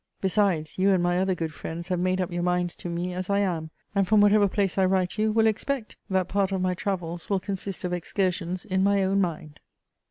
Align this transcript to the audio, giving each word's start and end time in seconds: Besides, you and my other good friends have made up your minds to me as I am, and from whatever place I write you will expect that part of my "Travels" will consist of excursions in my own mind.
Besides, 0.19 0.79
you 0.79 0.89
and 0.89 1.03
my 1.03 1.19
other 1.19 1.35
good 1.35 1.53
friends 1.53 1.89
have 1.89 1.99
made 1.99 2.19
up 2.19 2.31
your 2.31 2.41
minds 2.41 2.73
to 2.77 2.89
me 2.89 3.13
as 3.13 3.29
I 3.29 3.37
am, 3.37 3.69
and 3.93 4.07
from 4.07 4.19
whatever 4.19 4.47
place 4.47 4.75
I 4.79 4.85
write 4.85 5.19
you 5.19 5.31
will 5.31 5.45
expect 5.45 5.95
that 6.09 6.27
part 6.27 6.51
of 6.51 6.59
my 6.59 6.73
"Travels" 6.73 7.29
will 7.29 7.39
consist 7.39 7.83
of 7.83 7.93
excursions 7.93 8.65
in 8.65 8.83
my 8.83 9.03
own 9.03 9.21
mind. 9.21 9.59